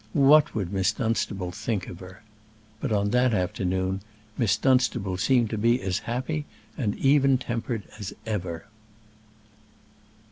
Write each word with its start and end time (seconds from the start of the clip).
What 0.17 0.55
would 0.55 0.73
Miss 0.73 0.91
Dunstable 0.93 1.51
think 1.51 1.87
of 1.87 1.99
her? 1.99 2.23
But 2.79 2.91
on 2.91 3.11
that 3.11 3.35
afternoon 3.35 4.01
Miss 4.35 4.57
Dunstable 4.57 5.17
seemed 5.17 5.51
to 5.51 5.59
be 5.59 5.79
as 5.79 5.99
happy 6.09 6.45
and 6.75 6.95
even 6.97 7.37
tempered 7.37 7.83
as 7.99 8.11
ever. 8.25 8.65